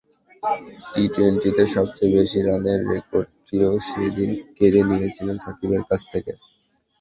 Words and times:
টি-টোয়েন্টিতে 0.91 1.63
সবচেয়ে 1.75 2.13
বেশি 2.15 2.39
রানের 2.41 2.79
রেকর্ডটিও 2.91 3.71
সেদিন 3.87 4.29
কেড়ে 4.55 4.81
নিয়েছেন 4.89 5.27
সাকিবের 5.43 5.83
কাছ 5.89 6.01
থেকে। 6.13 6.31